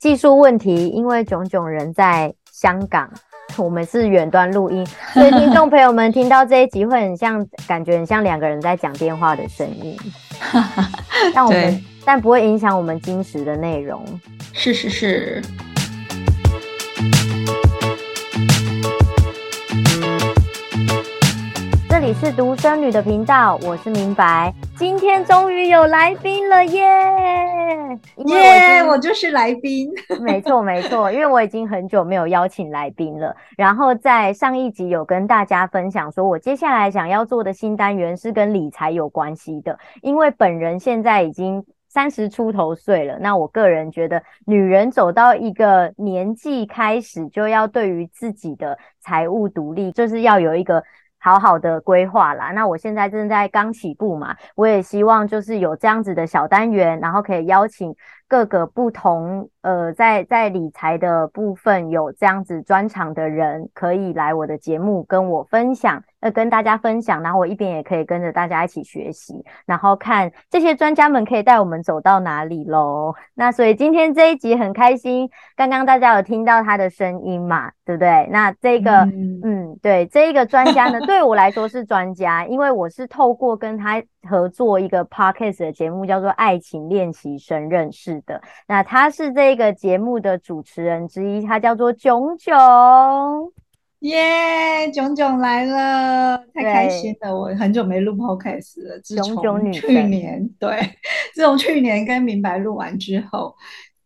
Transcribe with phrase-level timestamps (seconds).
[0.00, 3.10] 技术问题，因为炯炯人在香港，
[3.58, 9.94] 我们是远端录音， 所以听众朋友们听到这一集会很像，感觉很像两个人在讲电话的声音。
[11.34, 14.02] 但我们但不会影响我们今时的内容。
[14.54, 15.42] 是是是。
[22.00, 24.50] 这里是独生女的频道，我是明白。
[24.74, 26.82] 今天终于有来宾了耶！
[28.24, 29.86] 耶，我就是来宾。
[30.22, 33.36] 没错没错，因为我已经很久没有邀请来宾了。
[33.54, 39.78] 然后在上一集有跟大家分享，说我接下来想要做的新单元是跟理财有关系的。
[40.00, 50.82] 因为本人现在已经三十出头岁了，那我个人觉得，女人走到一个年纪开始，就要对于自己的财务独立，就是要有一个。
[51.20, 57.94] 好好的规划啦，那我现在正在刚起步嘛，我也希望就是有这样子的小单元，然后可以邀请
[58.30, 66.00] 各个不同呃，在在理财的部分有这样子专长的人，可以来我的节目跟我分享。
[66.20, 73.14] 呃，跟大家分享，然后我一边也可以跟着大家一起学习，然后看这些专家们可以带我们走到哪里喽。
[73.32, 78.28] 那所以今天这一集很开心，刚刚大家有听到他的声音嘛，对不对？
[78.30, 88.40] 那这个，嗯，嗯，对，这一个专家呢，对我来说是专家，因为我是透过跟他合作一个 podcast 的节目，叫做《爱情练习生》认识的。
[88.66, 93.52] 那他是这个节目的主持人之一，他叫做炯炯。
[94.00, 97.38] 耶，炯炯来了，太开心了！
[97.38, 100.78] 我很久没录 podcast 了，自从去年，对，
[101.34, 103.54] 自从去年跟明白录完之后，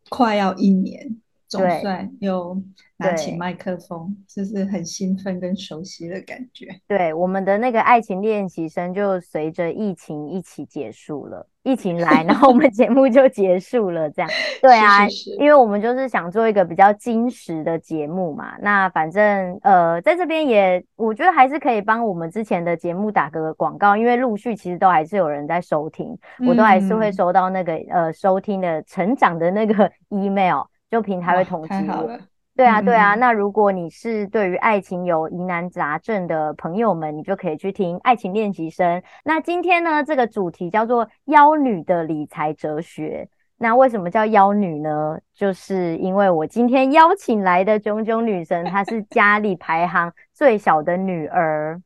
[0.09, 1.17] 快要一年，
[1.59, 2.57] 总算又
[2.97, 6.67] 拿起麦克风，就是很兴奋跟熟悉的感觉。
[6.87, 11.47] 对，我们的那个爱情练习生就随着疫情一起结束了。
[11.63, 14.31] 疫情来，然后我们节目就结束了，这样。
[14.61, 18.55] 对啊，是是是，因为我们就是想做一个比较精实的节目嘛。
[18.61, 32.17] 那反正呃，在这边也，我觉得还是可以帮我们之前的节目打个广告，因为陆续其实都还是有人在收听，嗯、我都还是会收到那个呃收听的成长的那个 email，就平台会通知我。
[32.55, 33.17] 对啊，对啊。
[33.17, 39.01] 那如果你是对于爱情有疑难杂症的朋友们，你就可以去听《爱情练习生》。
[39.25, 43.29] 那今天呢，这个主题叫做“妖女的理财哲学”。
[43.59, 45.19] 那为什么叫妖女呢？
[45.35, 51.83] 就是因为我今天邀请来的炯炯女神，她是家里排行最小的女儿。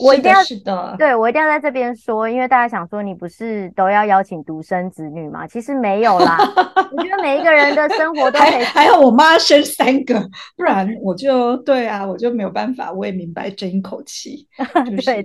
[0.00, 5.46] 我一定要是的，对，我一定要在这边说，因为大家想说你不是都要邀请独生子女吗？
[5.46, 6.36] 其实没有啦，
[6.90, 8.64] 我觉得每一个人的生活都可以。
[8.64, 10.20] 还有我妈生三个，
[10.56, 12.90] 不然我就对啊，我就没有办法。
[12.92, 14.48] 我也明白争一口气，
[14.84, 15.24] 就是。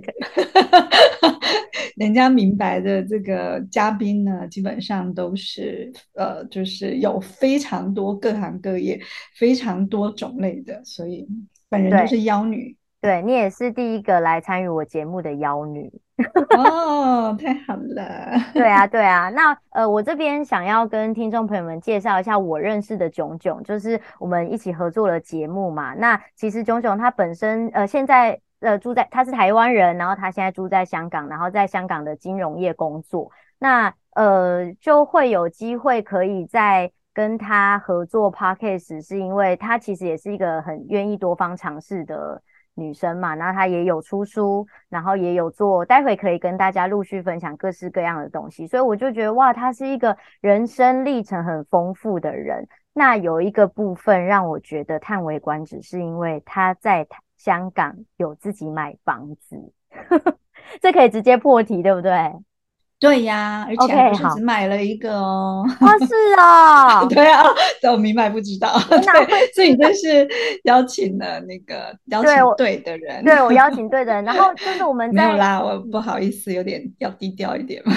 [1.96, 8.98] 人家明白的这个嘉宾呢，基本上都是呃，就是有非常多各行各业、
[9.36, 11.26] 非常多种类的，所以
[11.68, 12.74] 本人就是妖女。
[13.00, 15.90] 对，你也是第一个来参与我节目的妖女
[16.54, 18.04] 哦，太好了。
[18.52, 19.30] 对啊，对啊。
[19.30, 25.94] 那呃，我这边想要跟听众朋友们介绍一下我认识的炯炯，就是我们一起合作的节目嘛。
[25.94, 33.30] 那其实炯炯他本身呃现在呃住在他是台湾人，然后他现在住在香港，然后在香港的金融业工作。
[33.58, 42.42] 那呃就会有机会可以在跟他合作 Podcast，是因为他其实也是一个很愿意多方尝试的。
[42.74, 52.66] 女生嘛，然后她也有出书，然后也有做，待会可以跟大家陆续分享各式各样的东西，所以我就觉得哇，她是一个人生历程很丰富的人。
[52.92, 59.72] 那有一个部分让我觉得叹为观止，是因为她在香港有自己买房子，
[60.82, 62.32] 这可以直接破题，对不对？
[63.00, 65.64] 对呀，而且还不是只买了一个哦。
[65.80, 67.42] 啊，是啊， 对啊，
[67.80, 68.78] 但我明白不知道。
[68.90, 70.28] 对，所以你这是
[70.64, 73.24] 邀请了那个邀请对的人。
[73.24, 77.94] 对，我邀请对的人，然后就是我们在没有啦，我不好意思，有点要低调一点嘛。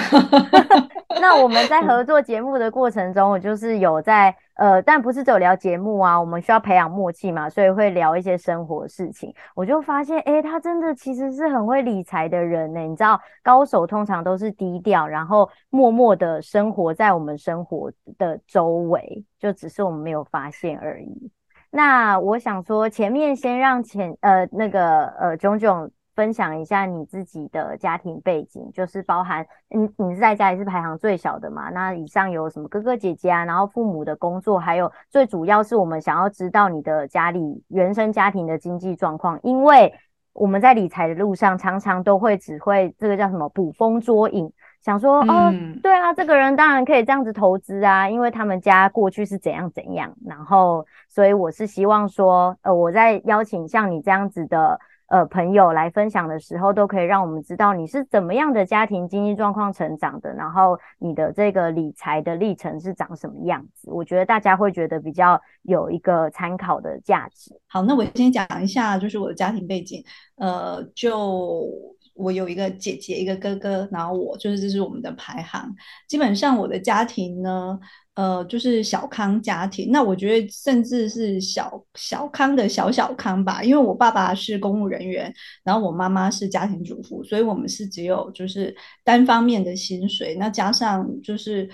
[1.20, 4.34] 那我们在 合作节目的过程中，我就是有在。
[4.54, 9.34] 呃，但不是只有聊节目啊，我们需要培养默契嘛，所以会聊一些生活事情。
[9.54, 12.80] 我就发现，诶，他真的其实是很会理财的人呢。
[12.80, 21.30] 你知道，高手通常都是低调，然后默默的生活在我们生活的周围，就只是我们没有发现而已。
[21.70, 25.90] 那我想说，前面先让前呃那个呃炯炯。
[26.14, 31.70] 分享一下你自己的家庭背景，就是包含你你是在家里是排行最小的嘛？
[31.70, 33.44] 那以上有什么哥哥姐姐啊？
[33.44, 39.92] 然后父母的工作，还有最主要是我们想要知道你的家里原生家庭的经济状况，因为
[40.32, 44.52] 我们在理财的路上常常都会只会这个叫什么捕风捉影，
[44.82, 45.52] 想说哦，
[45.82, 54.78] 对啊，这个人当然可以这样子投资啊，因为他们家过去是怎样怎样，然后所以我是希望说，呃，我在邀请像你这样子的。
[55.08, 63.90] 呃，朋友来分享的时候，都可以让我们知道你是怎么样的家庭经济状况成长的，然后你的这个理财的历程是长什么样子。
[63.90, 67.54] 我觉得大家会觉得比较有一个参考的价值。
[67.66, 70.02] 好，那我先讲一下，就是我的家庭背景。
[70.36, 71.68] 呃，就
[72.14, 75.70] 我有一个姐姐，一个哥哥，然后我就是这是我们的排行。
[76.08, 77.78] 基本上我的家庭呢。
[78.14, 85.32] 呃，就是小康家庭，那我觉得甚至是小小康的小小康吧，因为我爸爸是公务人员，
[85.62, 88.74] 然后我妈妈是家庭主妇，所以我们是只有就是
[89.04, 91.68] 单方面的薪水，那加上就是。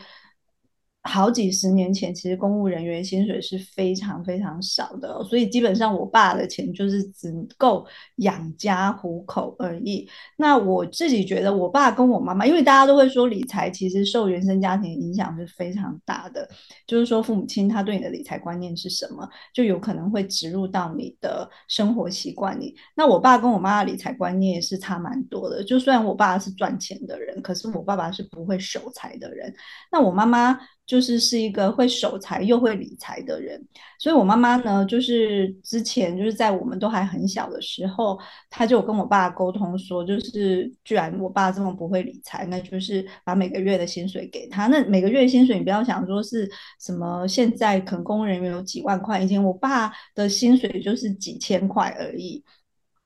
[1.05, 7.87] 好几十年前，其实公务人员薪水是非常非常少的，所以基本上我爸的钱就是只够
[8.17, 10.06] 养家糊口而已。
[10.37, 16.47] 那我自己觉得，我爸跟我妈妈，因为大家都会说理财其实受原生家庭影响是非常大的，
[16.87, 22.76] 就是说父母亲他对你的理财观念是什么，就有可能会植入到你的生活习惯里。
[22.94, 29.55] 那我爸跟我妈的理财观念是差蛮多的，就虽然我爸是赚钱的人，可是我爸爸是不会守财的人。
[29.91, 30.61] 那我妈妈。
[30.90, 33.64] 就是是一个会守财又会理财的人，
[33.96, 38.19] 所以我妈妈呢，就是之前就是在我们都还很小的时候，
[38.50, 44.66] 她就跟我爸沟通说，就是居然我爸这么不会理财，那就是把每个月的薪水给他。
[44.66, 46.50] 那每个月的薪水，你不要想说是
[46.81, 52.42] 什么，现在可能公务人员有几万块，以前我爸的薪水就是几千块而已。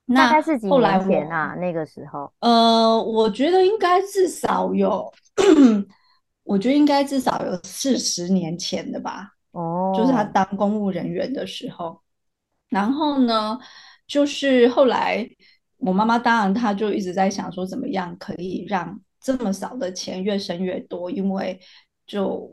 [0.06, 1.54] 那大概是几年前啊？
[1.60, 5.12] 那个时候，呃，我觉得应该至少有。
[6.44, 9.96] 我觉得应该至少有四十年前的吧，哦，oh.
[9.96, 12.00] 就是他当公务人员的时候。
[12.69, 13.58] 然后呢，
[14.06, 15.29] 就是后来
[15.79, 21.58] 我妈妈当然她就一直在想说，怎么样可以让这么少的钱越生越多，因为
[22.06, 22.49] 就。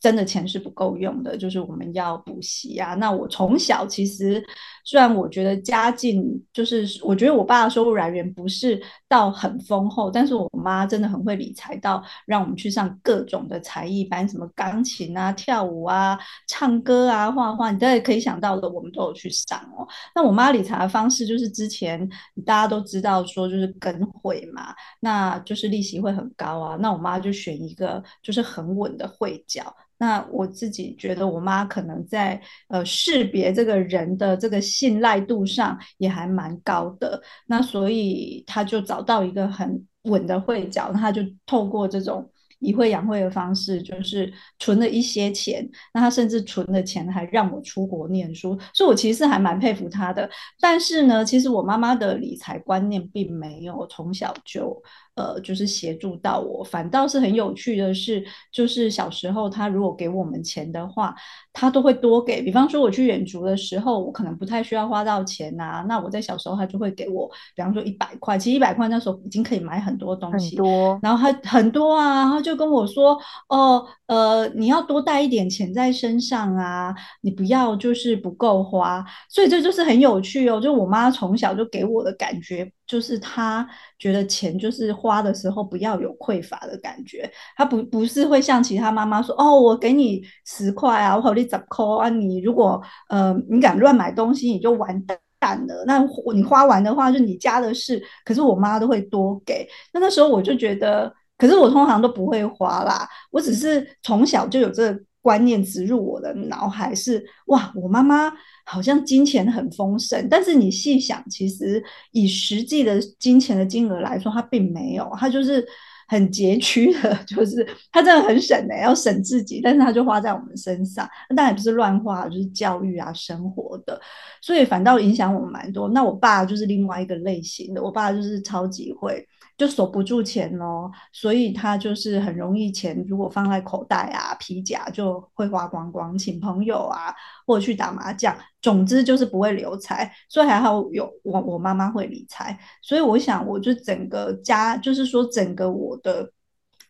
[0.00, 2.94] 真的钱是不够用的，就是我们要补习啊。
[2.94, 4.40] 那我从小其实
[4.88, 19.86] 虽然我觉得家境就是，我觉得我爸的收入来源不是到很丰厚，但是我妈真的很会理财，到让我们去上各种的才艺班，什么钢琴啊、跳舞啊、唱歌啊、画画，你大概可以想到的，我们都有去上哦。
[20.14, 22.08] 那我妈理财的方式就是之前
[22.46, 26.76] 大家都知道说就是跟汇嘛，那就是利息会很高啊。
[26.80, 29.76] 那我妈就选一个就是很稳的汇缴。
[30.00, 42.30] 那我自己觉得，我妈可能在呃识别这个人的这个信赖度上也还蛮高的，那所以他就找到一个很稳的汇缴，那她就透过这种。
[42.60, 45.64] 以会养会的方式，就是存了一些钱，
[45.94, 50.28] 那他甚至存的钱还让我出国念书，所以我其实还蛮佩服他的。
[50.60, 54.76] 但是呢，其实我妈妈的理财观念并没有从小就
[55.18, 61.12] 呃，就是协助到我，反倒是很有趣的是，就是小时候他如果给我们钱的话，
[61.52, 62.40] 他都会多给。
[62.40, 73.18] 比方说我去远足的时候，我可能不太需要花到钱呐、啊，那我在小时候他就会给我，比方说一百块，其实一百块那时候已经可以买很多东西，很多，然后他很多啊，然后就跟我说，
[73.48, 80.60] 哦，呃，你要多带一点钱在身上啊，你不要就是不够花，所以这就是很有趣哦。
[80.60, 83.64] 就我妈从小就给我的感觉，就是她
[83.98, 95.00] 觉得钱就是花的时候不要有匮乏的感觉，她不不是会像其他妈妈说，哦，我给你十块啊，我好你十扣啊，你如果呃你敢乱买东西，你就完
[95.38, 95.84] 蛋了。
[95.86, 96.04] 那
[96.34, 98.02] 你花完的话，就你家的事。
[98.24, 101.14] 可是我妈都会多给，那那时候我就觉得。
[101.40, 108.32] 可是我通常都不会花啦，我只是从小就有这个观念植入我的脑海是，哇，我妈妈
[108.64, 115.62] 好像金钱很丰盛，但是你细想，其实以实际的金钱的金额来说，她并没有，她就是
[116.08, 124.00] 很拮据的， 就是他真的很省的，要省自己，但是他就花在我们身上，但也不是乱花，就是教育啊、生活的，
[124.40, 125.88] 所以反倒影响我们蛮多。
[125.90, 129.24] 那我爸就是另外一个类型的，我爸就是超级会。
[129.58, 137.12] 就守不住钱哦，所以他就是很容易钱，如果放在口袋啊、皮夹就会花光光，请朋友啊，
[137.48, 140.08] 或者去打麻将，总之就是不会留财。
[140.28, 146.30] 所以还好有我，我妈妈会理财，所以我想，我就整个家，就是说整个我的。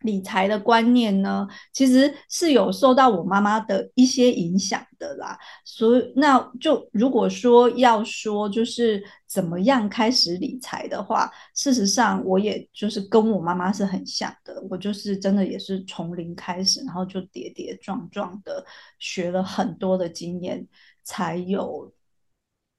[0.00, 5.38] 理财的观念呢，其实是有受到我妈妈的一些影响的啦。
[5.64, 14.64] 所以，那就如果说要说就是怎么样开始理财的话，事实上我也就是跟我妈妈是很像的。
[14.70, 18.64] 我就是真的也是从零开始，然后就跌跌撞撞的
[18.98, 20.66] 学了很多的经验，
[21.04, 21.92] 才有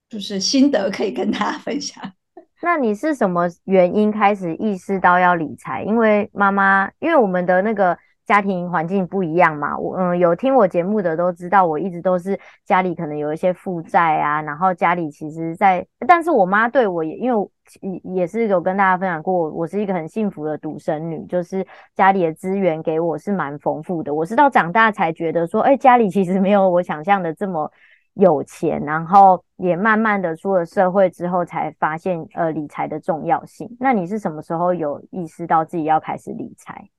[0.10, 2.14] 就是心得可以跟大家分享。
[2.62, 5.84] 那你是什么原因开始意识到要理财？
[5.84, 7.98] 因为妈妈，因为我们的那个。
[8.30, 17.50] 家庭环境不一样嘛，我嗯有听我节目的都知道，我一直都是家里可能有一些负债啊，然后家里其实在，但是我妈对我也，因为
[17.82, 24.13] 也也是有跟大家分享过，我是一个很幸福的独生女，就是家里的资源给我是蛮丰富的。
[24.13, 27.72] 我是到长大才觉得说，哎、家里其实没有我想象的这么
[28.20, 33.78] 有钱，然后也慢慢的出了社会之后才发现呃理财的重要性。
[33.80, 36.90] 那你是什么时候有意识到自己要开始理财？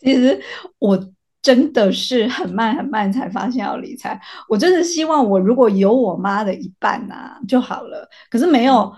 [0.00, 0.40] 其实
[0.78, 0.98] 我
[1.40, 4.20] 真的是很慢很慢才发现要理财。
[4.48, 8.08] 我真的希望我如果有我妈的一半啊就好了。
[8.28, 8.92] 可是没有，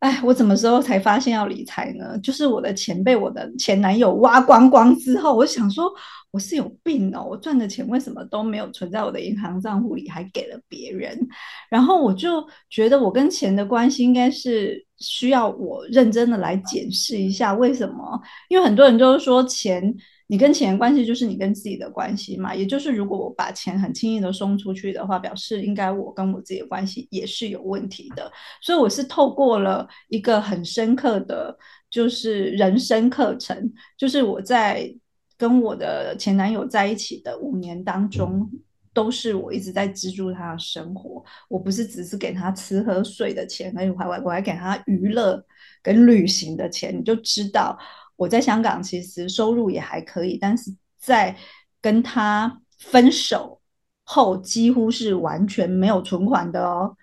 [0.00, 2.18] 哎，我什么时候才发现要理财呢？
[2.18, 5.92] 就是我的钱被我的前男友挖光光之后，我想说
[6.30, 11.28] 我是有病哦，我赚的钱为什么都没有存在我的银行账户里，还给了别人？
[11.68, 18.20] 然后我就觉得我跟钱的关系应该是需要我认真的来检视一下，为什么？
[18.48, 19.94] 因为很多人都说钱。
[20.30, 28.30] 你跟钱的关系就是你跟自己的关系嘛，也就是如果我把钱很轻易的送出去的话，表示应该我跟我自己的关系也是有问题的。
[28.62, 31.58] 所以我是透过了一个很深刻的
[31.90, 34.88] 就是人生课程，就是我在
[35.36, 38.48] 跟我的前男友在一起的五年当中，
[38.94, 45.44] 都是我一直在资助他的生活，我不是只是给他吃喝睡的钱，而且我还我还给他娱乐
[45.82, 47.76] 跟旅行的钱，你就知道。
[48.20, 51.34] 我在香港其实收入也还可以，但是在
[51.80, 53.58] 跟他分手
[54.04, 56.94] 后，几乎是完全没有存款的哦，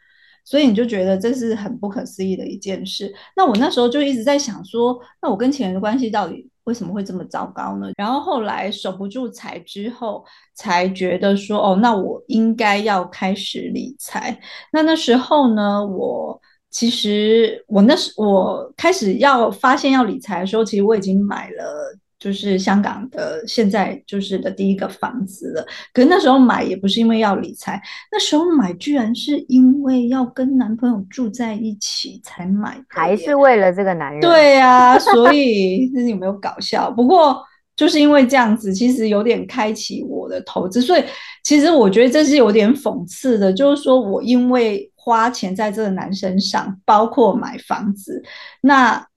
[0.46, 3.12] 所以你就觉得这是很不可思议的一件事。
[3.36, 7.90] 那我那时候就一直在想说，那我跟钱的关系到底为什么会这么糟糕呢？
[7.98, 14.40] 然后后来守不住财之后，才觉得说，哦，那我应该要开始理财。
[14.72, 16.40] 那那时候呢，我。
[16.70, 25.66] 其实我那时我开始要发现要理财的时候，其实我已经买了，就是香港的现在就是的第一个房子了。
[25.94, 27.82] 可是那时候买也不是因为要理财，
[28.12, 34.20] 那时候买居然是因为要跟男朋友住在一起才买，还是为了这个男人？
[34.20, 36.92] 对呀、啊，所以 这是有没有搞笑？
[36.92, 37.42] 不过
[37.78, 40.82] 就是因为这样子，其实有点开启我的投资。
[40.82, 41.04] 所以
[41.46, 44.92] 其实我觉得这是有点讽刺的，就是说我因为。
[45.00, 48.22] 花钱在这个男生上，包括买房子。
[48.60, 49.08] 那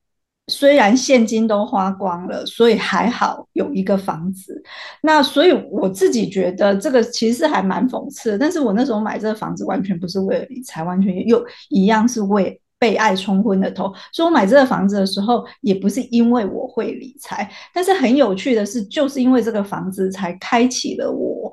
[0.46, 4.62] 虽然现金都花光了，所以还好有一个房子。
[5.02, 8.38] 那所以我自己觉得这个其实还蛮讽刺。
[8.38, 13.94] 但是我那时候买这个房子完全不是为了理财，完全又一样是为被爱冲昏了头。
[14.12, 17.48] 所以我买这个房子的时候，也不是因为我会理财。
[17.72, 21.52] 但是很有趣的是，就是因为这个房子才开启了我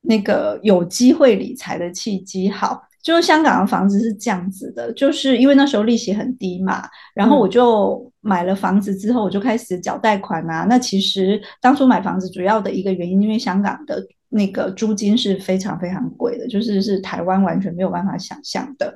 [0.00, 2.50] 那个有机会理财的契机。
[2.50, 2.82] 好。
[3.02, 10.66] 就是香港的房子是这样子的，就是因为那时候利息很低嘛，然后我就买了房子之后，我就开始缴贷款啊。
[10.68, 18.94] 那其实当初买房子主要的一个原因，因为香港的那个租金是非常非常贵的，就是是台湾完全没有办法想象的，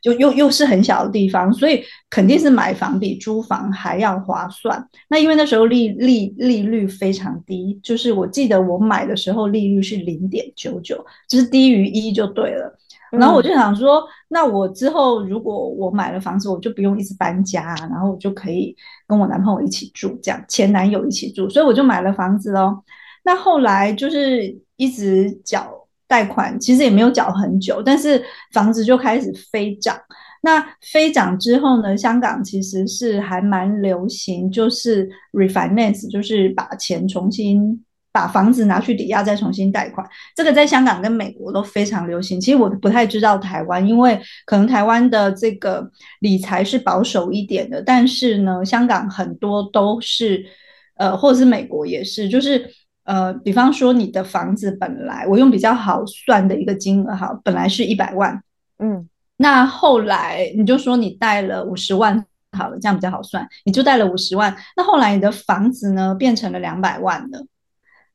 [0.00, 4.88] 就又又是很小的地方，所以肯定是买房比租房还要划算。
[5.08, 12.76] 那因为那时候利利利率非常低，就是我记得我买的时候利率是零点九九，就是低于一就对了。
[13.10, 18.76] 然后我就想说，那我之后如果我买了房子，我就不用一直搬家，然后我就可以
[19.08, 22.84] 跟我男朋友一起住，这样前男友一起住，所以我就买了房子咯。
[23.24, 25.74] 那后来就是一直缴
[26.10, 28.20] 贷款，其实也没有缴很久，但是
[28.52, 29.96] 房子就开始飞涨。
[30.42, 30.60] 那
[30.92, 37.84] 飞涨之后呢，香港其实是还蛮流行，就是 refinance，就是把钱重新。
[38.12, 42.40] 把房子拿去抵押，再重新贷款，这个在香港跟美国都非常流行。
[42.40, 45.88] 其实我不太知道台湾，因为可能台湾的这个
[46.18, 50.44] 理财是保守一点的，但是呢，香港很多都是，
[50.96, 52.68] 呃，或者是美国也是，就是
[53.10, 58.40] 呃，比方说你的房子本来我用比较好算的一个金额哈，本来是一百万，
[58.78, 67.44] 嗯，那后来你就说你贷了五十万好了，这样比较好算，你就贷了五十万，那后来你的房子呢变成了两百万了。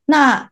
[0.06, 0.48] 那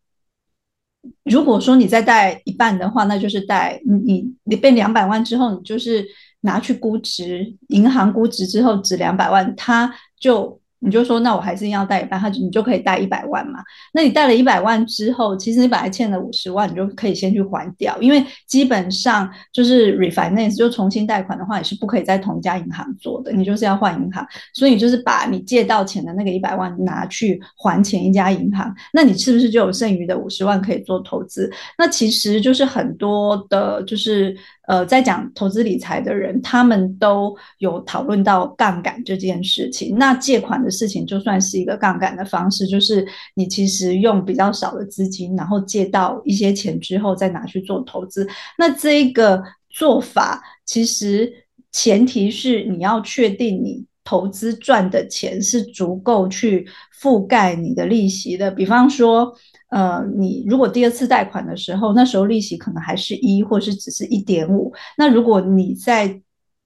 [1.23, 6.05] 如果说你再贷一半的话，那就是贷你你变两百万之后，你就是
[6.41, 13.61] 拿去估值，银行估值之后值两百万，它就你就说，那我还是要贷一半，他就你就可以贷一百万嘛。
[13.93, 24.27] 那你贷了一百万之后，其实你本来欠了五十万，你就可以先去还掉，因为基本上就是 refinance 就重新贷款的话，你是不可以在同一家银行做的，你就是要换银行。
[24.53, 31.51] 所以就是把你借到钱的那个一百万拿去还前一家银行，那你是不是就有剩余的五十万可以做投资？
[31.79, 34.37] 那其实就是很多的，就是。
[34.67, 39.97] 呃，在讲投资理财的人，他们都有讨论到杠杆这件事情。
[39.99, 48.27] 那借款的事情，就算是一个杠杆的方式，就是你其实用比较少的资金，然后借到一些钱之后，再拿去做投资。
[48.57, 51.31] 那这一个做法，其实
[51.71, 56.67] 前提是你要确定你投资赚的钱是足够去
[57.03, 58.51] 覆盖你的利息的。
[58.51, 59.35] 比方说，
[59.75, 64.73] 呃，你如果第二次贷款的时候，那时候利息可能还是一，或是只是一点五。
[64.97, 66.21] 那如果你在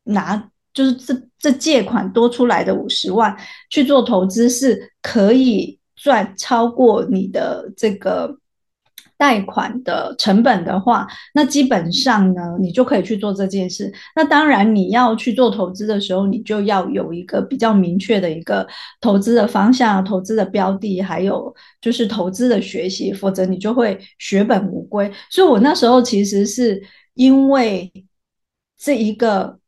[0.04, 3.34] 拿，就是这这借款多出来的五十万
[3.70, 8.38] 去做投资，是可以赚超过你的这个。
[9.18, 13.92] 贷款的成本的话，那基本上呢，你就可以去做这件事。
[14.16, 18.66] 那当然，你要去做投资的时候，你就要有一个比较明确的一个
[19.00, 25.12] 投资的方向、投资的标的，还有就是投资的学习，否则你就会血本无归。
[25.28, 26.82] 所以我那时候其实是
[27.14, 27.92] 因为
[28.78, 29.58] 这一个。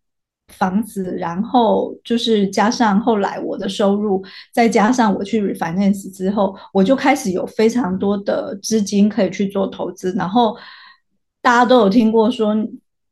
[0.51, 10.13] 房子，然后就是加上后来我的收入，再加上我去 refinance 之后，我就开始有非常多的资金可以去做投资。
[10.13, 10.57] 然后
[11.41, 12.55] 大家都有听过说，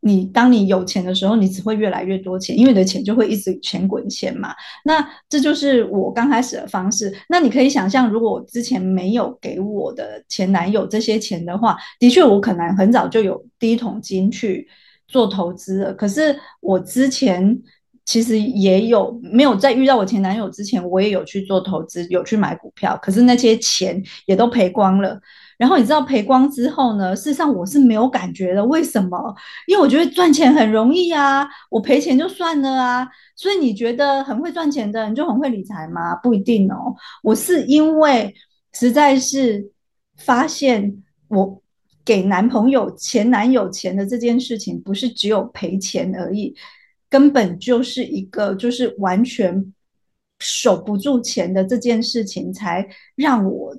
[0.01, 4.55] 你当你有钱的时候，你只会越来越多钱，因为你的钱就会一直钱滚钱嘛。
[4.85, 7.13] 那这就是我刚开始的方式。
[7.29, 14.69] 那你可以想象，如果我之前没有给我的前男友这些钱的话，的确我可能很早就有第一桶金去。
[15.09, 17.59] 做投资的，可是我之前
[18.05, 25.19] 其实也有没有在遇到我前男友之前，我也有去做投资，有去买股票，可是那些钱也都赔光了。
[25.57, 28.65] 然后你知道赔光之后呢，事实上我是没有感觉的。
[28.67, 29.35] 为什么？
[29.67, 33.09] 因为我觉得赚钱很容易啊，我赔钱就算了啊。
[33.35, 36.15] 所以你觉得很会赚钱的人就很会理财吗？
[36.17, 36.95] 不一定哦。
[37.23, 38.33] 我是因为
[38.73, 39.73] 实在是
[40.19, 41.63] 发现我。
[42.09, 46.55] 给男朋友、前男友钱的这件事情，不是只有赔钱而已，
[47.11, 49.75] 根本就是一个就是完全
[50.39, 53.77] 守不住钱的这件事情，才让我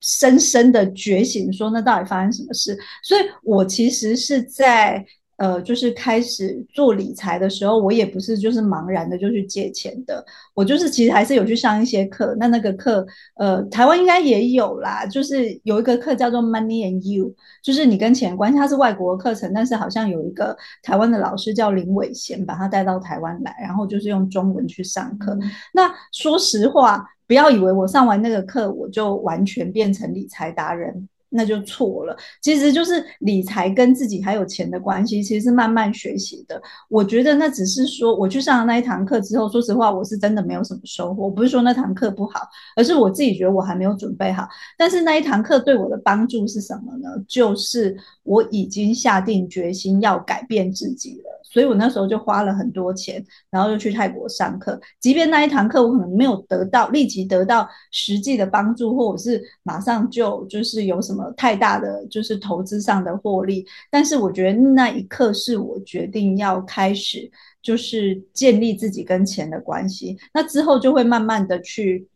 [0.00, 2.78] 深深的觉醒，说那到底发生什么事？
[3.02, 5.04] 所以我其实是在。
[5.36, 12.36] 呃，就是开始做理财的时候，我也不是就是茫然的就去借钱的，我就是其实还是有去上一些课。
[12.38, 13.04] 那那个课，
[13.36, 25.32] 呃，台湾应该也有啦，就是有一个课叫做 Money and You，就是你跟钱关系，它是外国的课程，但是好像有一个台湾的老师叫林伟贤，把他带到台湾来，然后就是用中文去上课。
[25.40, 25.50] 嗯。
[25.74, 31.08] 那说实话，不要以为我上完那个课，我就完全变成理财达人。
[31.32, 36.60] 那就错了，其实就是理财跟自己还有钱的关系，其实是慢慢学习的。
[36.88, 41.24] 我觉得那只是说，我去上了那一堂课之后，说实话，我是真的没有什么收获。
[41.24, 42.40] 我不是说那堂课不好，
[42.76, 44.46] 而是我自己觉得我还没有准备好。
[44.76, 47.08] 但是那一堂课对我的帮助是什么呢？
[47.26, 51.41] 就是我已经下定决心要改变自己了。
[51.52, 54.80] 所以我那时候就花了很多钱，然后就去泰国上课。
[54.98, 70.16] 即便那一堂课我可能没有得到立即得到实际的帮助，或者是马上就就是有什么太大的就是投资上的获利，但是我觉得那一刻是我决定要开始就是建立自己跟钱的关系。
[70.32, 72.08] 那之后就会慢慢的去，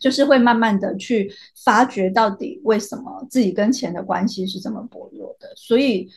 [0.00, 1.30] 就是会慢慢的去
[1.62, 5.48] 发掘到底为什么自己跟钱的关系是这么薄弱的。
[5.56, 6.08] 所以。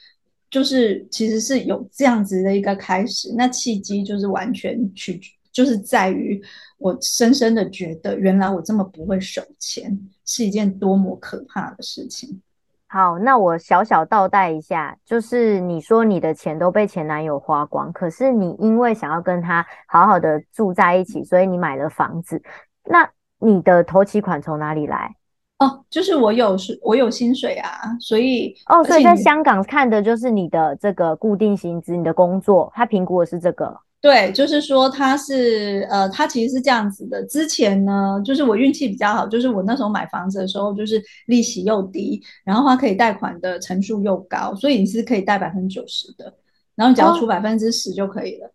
[0.56, 5.20] 就是其实是有这样子的一个开始，那契机就是完全取，
[5.52, 6.42] 就是在于
[6.78, 12.42] 我深深的觉得，原来我这么不会省钱，是一件多么可怕的事情。
[12.88, 22.42] 好，那我小小倒带一下，就是你说你的钱都被前男友花光，可是你因为想要跟他好好的住在一起，所以你买了房子，
[22.86, 25.18] 那你的头期款从哪里来？
[25.60, 33.80] 哦，就是我有是，我有薪水啊，所以哦，所以在香港看的就是你的这个固定薪资，你的工作，他评估的是这个。
[34.02, 37.24] 对，就是说他是呃，他其实是这样子的。
[37.24, 46.32] 之前呢，就是我运气比较好，就是我那时候买房子的时候，就是利息又低，然后他可以贷款的成数又高，所以你是可以贷百分之九十的，
[46.76, 48.48] 然后你只要出百分之十就可以了。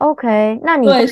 [0.00, 1.06] 哦、OK，那你对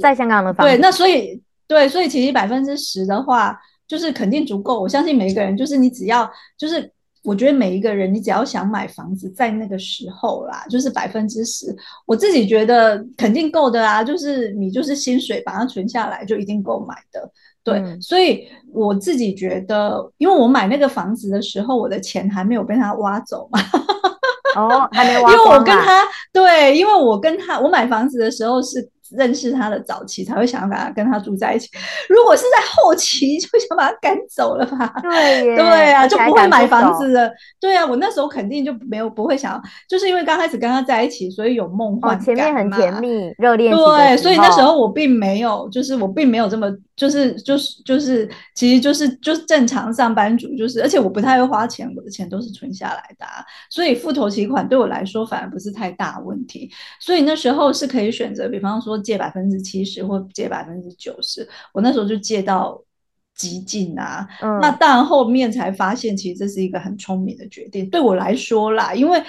[0.00, 3.58] 在香港的房子对，那所以对，所以其实百分之十的话。
[3.86, 6.90] 就是肯定足够，我相信每一个人，就是你只要就是
[7.22, 14.02] 我觉得每一个人，你只要想买房子，在那个时候啦，就是百分之十，我自己觉得肯定够的啊。
[14.02, 17.30] 就是你就是薪水把它存下来，就一定够买的。
[17.62, 23.60] 对，嗯、所以我自己觉得，因为我买那个房子的时候，我的钱还没有被他挖走嘛。
[24.56, 25.36] 哦，还没挖走。
[25.36, 28.88] 因为我跟他对，因为我跟他，我买房子的时候是。
[29.12, 31.68] 认识他的早期才会想要把他跟他住在一起，
[32.08, 34.92] 如果是在后期就想把他赶走了吧？
[35.02, 37.30] 对， 对啊，就不会买房子了。
[37.60, 43.74] 对啊，我那时候肯定就没有不会想，就是因为刚开始跟他在一起，所以有梦幻前面很甜蜜热恋。
[43.74, 56.70] 对，所以那时候我并没有，就是我并没有这么，就是就是就是，其实就是就是正常上班族，就是而且我不太会花钱，我的钱都是存下来的啊，所以付头期款对我来说反而不是太大问题。
[57.00, 58.95] 所以那时候是可以选择，比方说。
[58.98, 62.82] 借百分之七十或借百分之九十，我那时候就借到
[63.34, 64.26] 极尽啊。
[64.42, 67.88] 嗯，那当然后面才发现，其实这是一个很聪明的决定。
[67.90, 69.22] 对我来说啦，因为。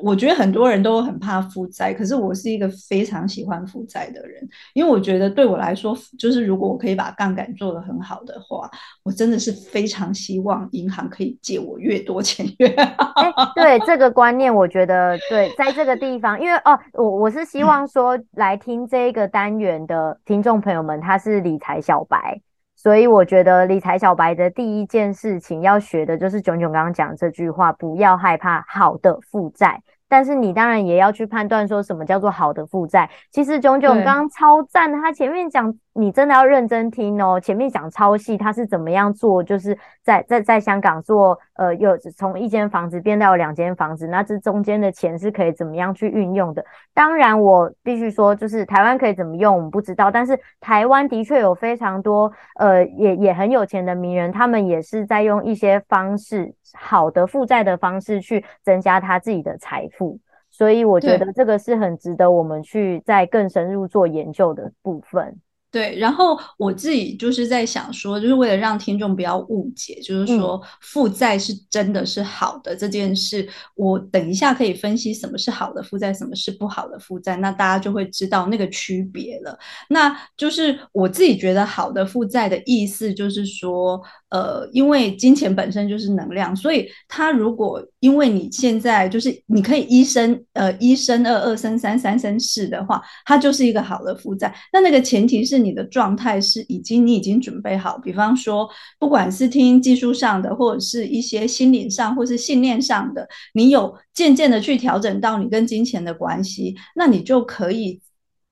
[0.00, 8.70] 我觉得很多人都很怕负债，可是我是一个非常喜欢负债的人，因为我觉得对我来说，就是如果我可以把杠杆做得很好的话，
[9.02, 13.12] 我真的是非常希望银行可以借我越多钱越好。
[13.22, 22.40] 欸，对这个观念，我觉得对，在这个地方，因为哦，我我是希望说来听这个单元的听众朋友们，他是理财小白，
[22.82, 29.80] 所以我觉得理财小白的第一件事情要学的就是炯炯刚刚讲这句话，不要害怕好的负债。
[30.08, 33.08] 但是你当然也要去判断说什么叫做好的负债。
[33.30, 35.78] 其实炯炯刚刚超赞，他前面讲。
[35.94, 46.64] 你真的要认真听哦，前面讲超细，他是怎么样做，就是在在在香港做，呃，有从一间房子变到两间房子，那这中间的钱是可以怎么样去运用的？
[46.94, 60.18] 当然，我必须说，就是台湾可以怎么用，我们不知道，但是台湾的确有非常多，呃，也也很有钱的名人，他们也是在用一些方式，好的负债的方式去增加他自己的财富，
[60.50, 65.38] 所以我觉得这个是很值得我们去再更深入做研究的部分。
[65.72, 79.58] 对，然后我自己就是在想说，就是为了让听众不要误解，就是说负债是真的是好的这件事，我等一下可以分析什么是好的负债，什么是不好的负债，那大家就会知道那个区别了。
[79.88, 84.00] 那就是我自己觉得好的负债的意思，就是说。
[84.32, 94.50] 呃，因为金钱本身就是能量，所以它如果因为你现在就是你可以一生呃一生二二生三三生四的话，它就是一个好的负债。
[94.72, 108.00] 那那个前提是你的状态是已经你已经准备好，比方说不管是听技术上的，或者是一些心理上或是信念上的，你有渐渐的去调整到你跟金钱的关系，那你就可以。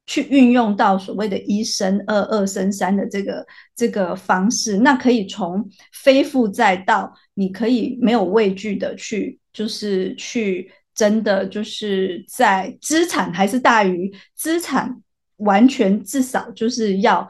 [0.06, 3.46] 去运用到所谓的一生二，二生三的这个
[3.76, 15.00] 这个方式，那可以从非负债到你可以没有畏惧的去，就是去真的就是在资产还是大于资产，
[15.40, 17.28] 完全至少就是要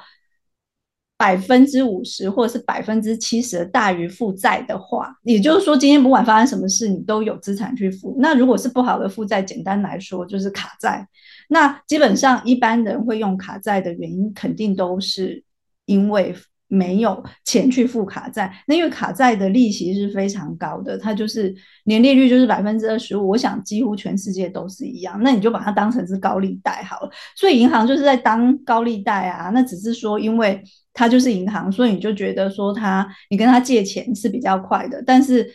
[1.16, 8.16] 百分之五十或者是百分之七十的大于负债的话，也就是说今天不管发生什么事，你都有资产去付。
[8.18, 11.06] 那如果是不好的负债，简单来说就是卡债。
[11.48, 15.44] 那基本上一般人会用卡债的原因，肯定都是
[15.84, 16.34] 因为
[16.70, 18.50] 没有钱去付卡债。
[18.66, 21.54] 那因为卡债的利息是非常高的，它就是
[21.84, 23.28] 年利率就是百分之二十五。
[23.28, 25.20] 我想几乎全世界都是一样。
[25.22, 27.10] 那你就把它当成是高利贷好了。
[27.36, 29.50] 所以银行就是在当高利贷啊。
[29.50, 30.62] 那只是说，因为
[30.94, 35.02] 它就是银行，所以你就觉得说它你跟他借钱是比较快的。
[35.04, 35.52] 但是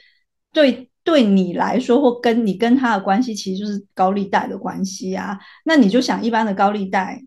[0.54, 0.90] 对。
[1.06, 5.38] 对你来说，或跟你跟他的关系，其实就是高利贷的关系啊。
[5.64, 7.24] 那你就想，一般的高利贷，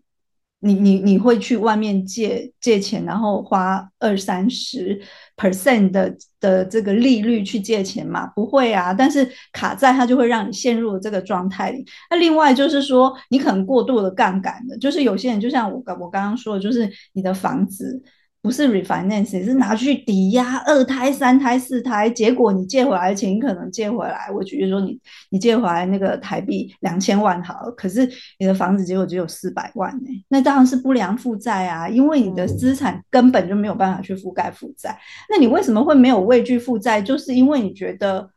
[0.59, 5.01] 你你你会去外面借借钱，然后花二三十
[5.37, 8.27] percent 的的这个利率去借钱吗？
[8.35, 8.93] 不会啊。
[8.93, 11.85] 但是卡债它就会让你陷入这个状态里。
[12.09, 18.03] 那另外就是说，你可能过度的杠杆的，就是有些人就像我刚我刚刚说的，就是你的房子。
[18.41, 24.99] 不是 refinance，是拿去抵押二胎、三胎、四胎，结果你借回来的钱，你可能借回来，我举例说你，你
[25.31, 34.97] 你借回来那个台币两千万好了，可是你的房子结果只有四百万呢，那当然是不良负债啊，因为你的资产根本就没有办法去覆盖负债。
[35.29, 37.01] 那你为什么会没有畏惧负债？
[37.01, 38.29] 就是因为你觉得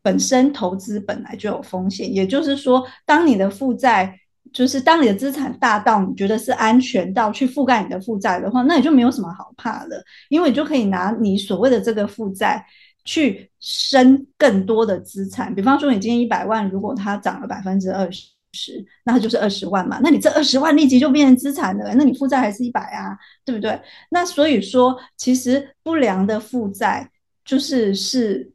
[0.00, 4.16] 本身投资本来就有风险，也就是说，当你的负债。
[4.52, 12.64] 就是当你的资产大到你觉得是安全到去覆盖你的负债的话，那你就没有什么好怕的，因为你就可以拿你所谓的这个负债
[13.04, 15.54] 去生更多的资产。
[15.54, 18.10] 比方说，你今天一百万，如果它涨了百分之二
[18.52, 20.00] 十，那它就是二十万嘛。
[20.02, 23.80] 那你这二十万立即就变成资产了，那你负债还是一百啊，对不对？
[24.10, 27.10] 那所以说，其实不良的负债
[27.44, 28.52] 就是是。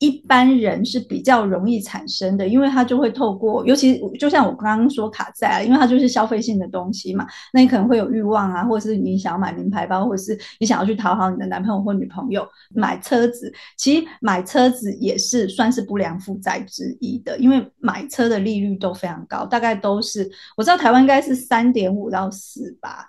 [0.00, 23.06] 一般人是比较容易产生的，因为他就会透过，尤其就像我刚刚说卡债啊，因为它就是消费性的东西嘛，那你可能会有欲望啊，或者是你想要买名牌包，或者是你想要去讨好你的男朋友或女朋友，买车子，其实买车子也是算是不良负债之一的，因为买车的利率都非常高，大概都是我知道台湾应该是三点五到四吧。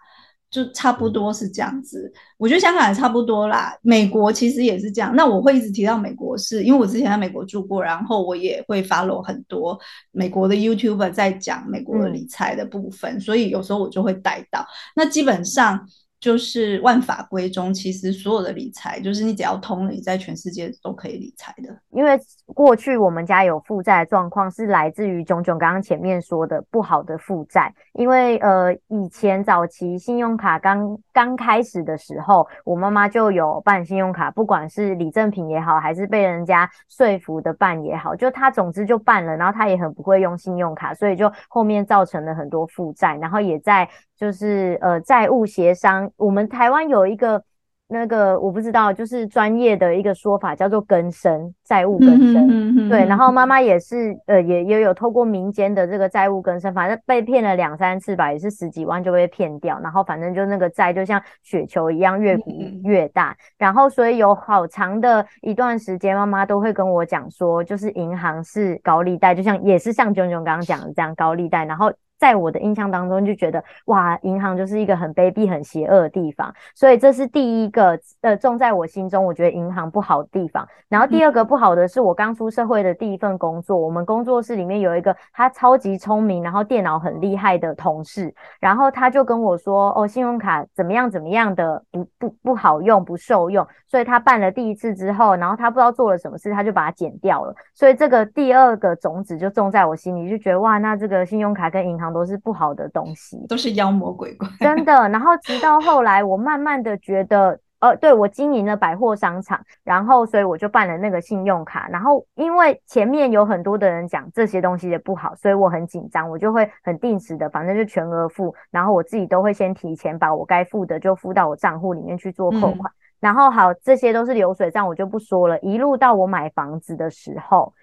[0.52, 3.74] 就差不多是这样子，我觉得香港也差不多啦。
[3.82, 5.16] 美国其实也是这样。
[5.16, 9.80] 那我会一直提到美国是，是因为我之前在美国住过，然后我也会 follow 很多
[10.12, 14.64] 美国的 YouTuber 在讲美国的理财的部分，嗯，所以有时候我就会带到。
[14.96, 15.88] 那基本上。
[16.22, 21.76] 就是万法归宗，其实所有的理财，就是你只要通了，你在全世界都可以理财的。
[21.90, 27.74] 因为过去我们家有负债状况，是来自于炯炯刚刚前面说的不好的负债。
[27.94, 43.89] 因为呃，以前早期信用卡刚刚开始的时候，我妈妈就有办信用卡，不管是李正平也好，还是被人家说服的办也好，就她总之就办了，然后她也很不会用信用卡，所以就后面造成了很多负债，然后也在。
[44.21, 47.43] 就是呃债务协商，我们台湾有一个
[47.91, 53.06] 那个我不知道，就是专业的一个说法叫做更生债务更生，嗯哼，对。
[53.06, 62.49] 然后妈妈也是呃也也有透过民间的这个债务更生，反正被骗了两三次吧，也是十几万就被骗掉，然后反正就那个债就像雪球一样越鼓
[62.86, 71.91] 越大，然后所以有好长的一段时间，妈妈都会跟我讲说，就是银行是高利贷，就像也是像炯炯刚刚讲的这样高利贷，然后。
[72.22, 80.68] 在我的印象当中，就觉得哇，银行就是一个很卑鄙、很邪恶的地方，所以这是第一个呃，种在我心中，我觉得银行不好的地方。
[80.88, 97.56] 然后第二个不好的是我刚出社会的第一份工作，我们工作室里面有一个他超级聪明，然后电脑很厉害的同事，然后他就跟我说，哦，信用卡怎么样怎么样的不不不好用，不受用，所以他办了第一次之后，然后他不知道做了什么事，他就把它剪掉了。
[97.74, 102.11] 所以这个第二个种子就种在我心里，就觉得哇，那这个信用卡跟银行。
[102.13, 105.10] 都是不好的东西，都是妖魔鬼怪，真的。
[105.10, 111.89] 然后直到后来，我慢慢的觉得，呃，对，我经营了百货商场，然后所以我就办了那个信用卡。
[111.89, 118.54] 然后因为前面有很多的人讲这些东西也不好，所以我很紧张，我就会很定时的，反正就全额付。
[118.69, 122.82] 然后我自己都会先提前把我该付的就付到我账户里面去做扣款。
[122.82, 123.00] 嗯。
[123.19, 125.58] 然后好，这些都是流水账，我就不说了。
[125.60, 127.74] 一路到我买房子的时候，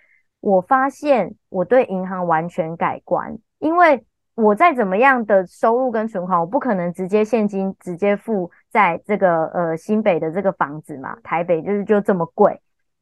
[0.41, 4.05] 我发现我对银行完全改观，因为。
[4.41, 12.61] 我再怎么样的收入跟存款，我不可能直接现金直接付在这个呃新北的这个房子嘛，台北就是就这么贵，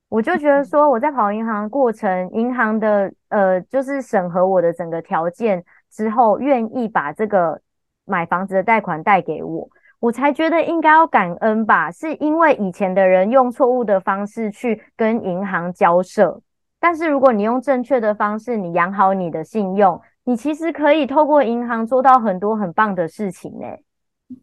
[0.09, 7.61] 我就觉得说我在跑银行过程，银行的呃就是审核我的整个条件之后，愿意把这个
[8.07, 9.68] 买房子的贷款贷给我，
[10.01, 16.40] 我才觉得应该要感恩吧，是因为以前的人用错误的方式去跟银行交涉，
[16.81, 20.01] 但是如果你用正确的方式，你养好你的信用。
[20.26, 23.66] 你其实可以透过银行做到很多很棒的事情呢，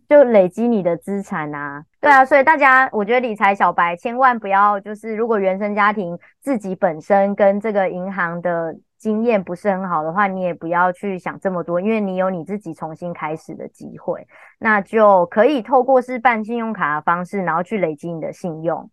[0.07, 1.83] 就累积你的资产啊。
[1.99, 14.25] 对啊，所以大家，我觉得理财小白千万不要，就是如果原生家庭自己本身跟这个银行的经验不是很好的话，你也不要去想这么多，因为你有你自己重新开始的机会，
[14.59, 18.89] 那就可以透过是办信用卡的方式，然后去累积你的信用。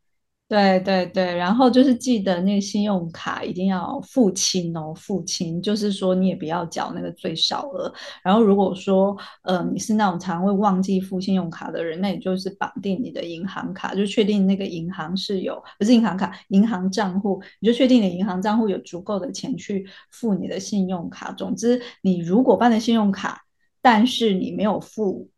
[0.50, 7.92] 对对对，然后就是记得那个信用卡一定要付清哦，付清，就是说你也不要缴那个最少额。
[8.24, 21.30] 然后如果说呃你是那种常会忘记付信用卡的人，那也就是绑定你的银行卡，就确定那个银行是有，不是银行卡，银行账户，你就确定你的银行账户有足够的钱去付你的信用卡。
[21.30, 23.40] 总之，你如果办了信用卡，
[23.80, 25.28] 但是你没有付。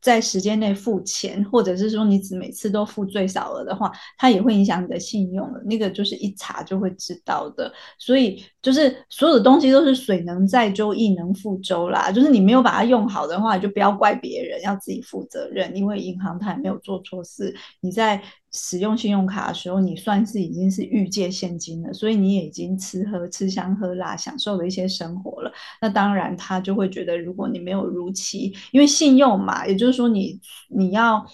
[0.00, 5.60] 在时间内付钱，或者是说你只每次都付最少额的话，它也会影响你的信用的。
[5.64, 7.72] 那个就是一查就会知道的。
[7.98, 12.10] 所以就是所有的东西都是水能载舟，亦能覆舟啦。
[12.12, 15.76] 就是你没有把它用好的话，就不要怪别人，要自己负责任。
[15.76, 18.22] 因为银行它也没有做错事，你在。
[18.52, 25.52] 使用信用卡的时候，你算是已经是预借现金了，所以你也已经吃喝吃香喝辣，享受了一些生活了。
[25.80, 31.26] 那当然，他就会觉得，如果你没有如期，因为信用嘛，也就是说你，你要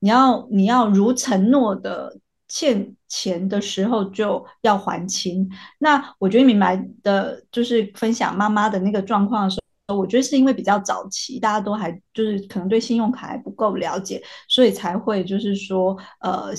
[0.00, 5.48] 你要你要如承诺的欠钱的时候就要还清。
[5.78, 9.63] 那我觉得明白的，就是分享妈妈的那个状况的时候。
[9.88, 16.54] 我觉得是因为比较早期，大家都还就是可能对信用卡还不够了解，所以才会就是说，呃，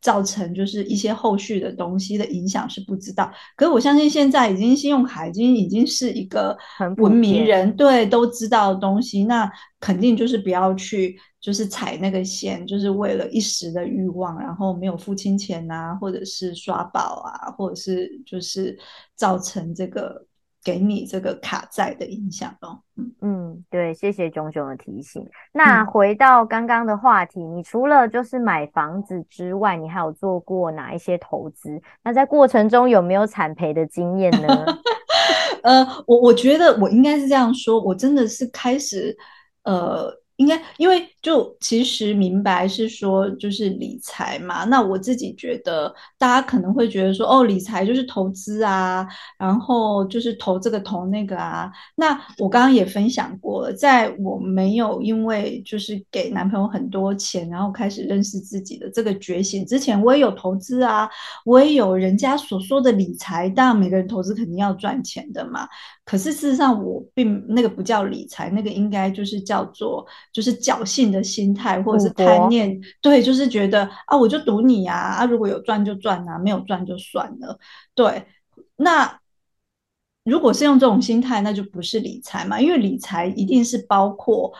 [0.00, 3.32] 造成就是一些后续的东西的影响是不知道。
[3.56, 6.58] 可是我相信现在已经信用卡已经已经是一个
[6.96, 18.76] 文明人对都知道的东西，那肯定就是不要去就是踩那个线，就是为了一时的欲望，然后没有付清钱啊，或者是刷宝啊，或者是就是
[19.14, 20.26] 造成这个。
[20.64, 22.80] 给你这个卡债的影响哦，
[23.20, 25.28] 嗯，对，谢谢炯炯的提醒。
[25.52, 31.80] 那回到刚刚的话题，嗯，你除了就是买房子之外，你还有做过哪一些投资？
[32.02, 34.66] 那在过程中有没有惨赔的经验呢？
[35.62, 39.16] 呃，我我觉得我应该是这样说，我真的是开始
[39.64, 40.23] 呃。
[40.36, 44.64] 应该，因为就其实明白是说就是理财嘛。
[44.64, 49.06] 那我自己觉得，大家可能会觉得说，哦，理财就是投资啊，
[49.38, 51.70] 然后就是投这个投那个啊。
[51.94, 61.08] 那我刚刚也分享过了，在我没有因为就是给男朋友很多钱，然后开始认识自己的这个觉醒之前，我也有投资啊，
[61.44, 63.48] 我也有人家所说的理财。
[63.48, 65.68] 当然，每个人投资肯定要赚钱的嘛。
[66.04, 72.78] 可是事实上，我并那个不叫理财，那个应该就是叫做就是侥幸的心态，或者是贪念。
[73.00, 77.58] 对，就是觉得啊，我就赌你啊，啊，如果有赚就赚啊，没有赚就算了。
[77.94, 78.26] 对，
[78.76, 79.18] 那
[80.22, 84.52] 如果是用这种心态，那就不是理财嘛，因为理财一定是包括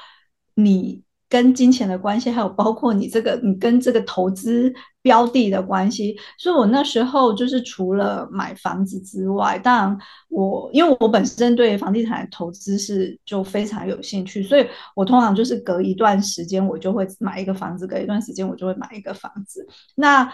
[0.54, 1.03] 你。
[1.34, 19.66] 跟金钱的关系，还有包括你这个你跟这个投资标的的关系，所以我那时候就是除了买房子之外，当然我因为我本身对房地产投资是就非常有兴趣，所以我通常就是隔一段时间我就会买一个房子，隔一段时间我就会买一个房子。
[19.96, 20.32] 那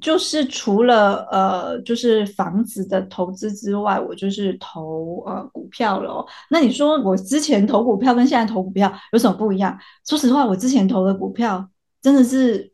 [0.00, 6.24] 就是除了呃，就是房子的投资之外，我就是投呃股票了。
[6.48, 9.78] 那你说我之前投股票跟现在投股票有什么不一样？
[10.06, 11.68] 说实话，我之前投的股票
[12.00, 12.72] 真的是，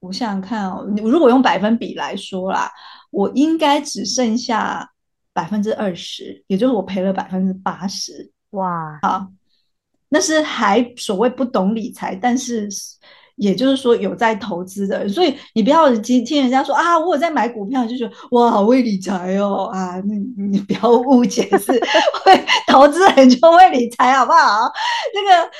[0.00, 2.70] 我想想看哦，你如果用百分比来说啦，
[3.10, 4.90] 我应该只剩下
[5.32, 8.30] 百分之二十，也就是我赔了百分之八十。
[8.50, 9.28] 哇，好，
[10.10, 12.68] 那是还所谓不懂理财，但是。
[13.36, 20.18] 也就是说，有在投资的，所以你不要听听人家说啊，我有在买股票，就说哇，好会理财哦啊，你
[20.50, 21.72] 你不要误解，是
[22.24, 24.70] 会投资人就会理财，好不好？
[25.14, 25.50] 那个。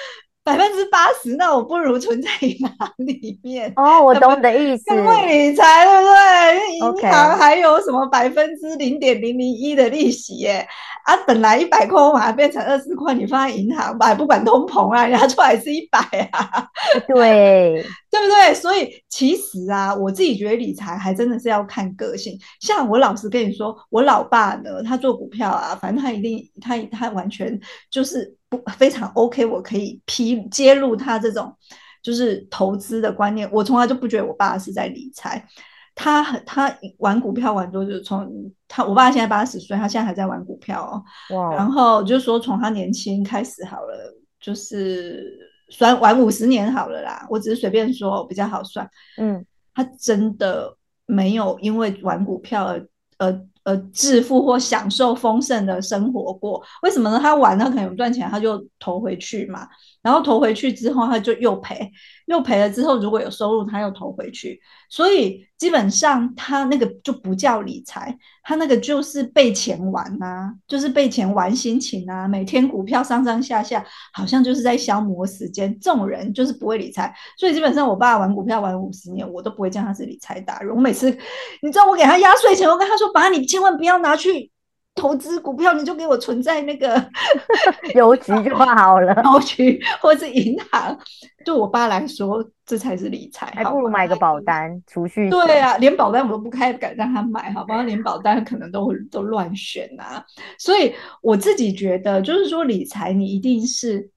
[0.44, 3.72] 百分之八十，那我不如存在银行里面。
[3.76, 4.85] 哦，我懂你的意思。
[4.92, 6.78] 因为理财，对不对？
[6.78, 10.66] 银行还有什么百分之零点零零一的利息耶？
[11.05, 15.98] 啊，本来一百块，我把它变成二十块，你放在银行吧，不管通膨啊，拿出来是一百
[16.33, 16.66] 啊。
[17.07, 18.52] 对， 对不对？
[18.52, 22.37] 所以其实啊，我自己觉得理财还真的是要看个性。
[22.61, 28.37] 像我老实跟你说，我老爸呢，他做股票啊，反正他一定，他他完全就是。
[28.76, 31.54] 非常 OK，我可以批揭露他这种
[32.02, 33.48] 就是投资的观念。
[33.52, 35.46] 我从来就不觉得我爸是在理财，
[35.94, 38.00] 他他玩股票玩多久？
[38.00, 38.30] 从
[38.68, 41.36] 他我爸现在八十岁，他现在还在玩股票哦。
[41.36, 41.54] 哇！
[41.54, 45.38] 然后就是说从他年轻开始好了，就是
[45.68, 47.26] 算玩五十年好了啦。
[47.30, 48.88] 我只是随便说比较好算。
[49.18, 52.88] 嗯，他真的没有因为玩股票而
[53.18, 53.46] 而。
[53.64, 57.18] 呃，致富或享受丰盛的生活过，为什么呢？
[57.20, 59.68] 他玩，他可能有赚钱，他就投回去嘛。
[60.03, 61.90] 然后投回去之后，他就又赔，
[62.27, 64.61] 又赔了之后，如果有收入，他又投回去。
[64.90, 72.27] 所以基本上他那个就不叫理财，他那个就是被钱玩啊，就是被钱玩心情啊。
[72.27, 75.72] 每天股票上上下下，好像就是在消磨时间。
[75.81, 77.14] 这种人就是不会理财。
[77.38, 80.75] 所以基本上，我爸玩股票玩五十年，我都不会叫他是理财达人。
[80.75, 81.16] 我每次，
[81.62, 84.51] 你知道我给他压岁钱，我跟他说：“爸，你千万不要拿去。”
[84.94, 87.02] 投资股票，你就给我存在那个
[87.94, 90.96] 邮局就好了， 邮局或是银行。
[91.44, 95.28] 对我爸来说，这才是理财，还不如买个保单储蓄。
[95.28, 97.83] 对啊，连保单我都不开敢让他买，好不好？
[97.83, 100.24] 连保单可能都会都乱选啊。
[100.59, 104.11] 所以我自己觉得，就是说理财，你一定是。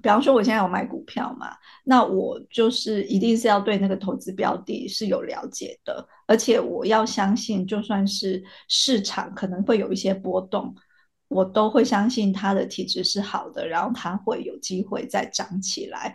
[0.00, 10.74] 比方说，我现在有买股票嘛，那我就是一定是要对那个投资标的是有了解的，而且我要相信，就算是市场可能会有一些波动，
[11.32, 16.14] 我都会相信他的体质是好的，然后他会有机会再涨起来。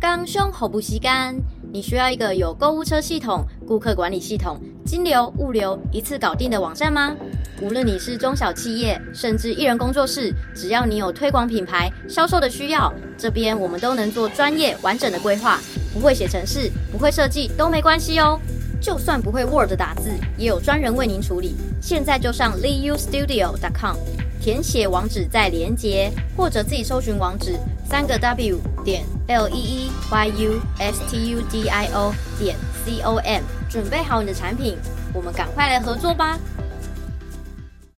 [0.00, 1.34] 刚胸好不吸干，
[1.72, 7.14] 你需要一个有购物车系统、顾客管理系统、金流、物流一次搞定的网站吗？
[7.60, 15.60] 无论你是中小企业，甚至一人工作室，只要你有推广品牌、销售的需要，这边我们都能做专业完整的规划。
[15.92, 18.40] 不会写程式，不会设计都没关系哦。
[18.80, 21.54] 就算不会 Word 打字，也有专人为您处理。
[21.80, 23.96] 现在就上 leeyoustudio.com，
[24.44, 32.54] 填写网址再连接，或者自己搜寻网址三个 W 点 L E E Y U S T U D I O 点。
[32.84, 34.76] C O M，准备好你的产品，
[35.14, 36.38] 我们赶快来合作吧。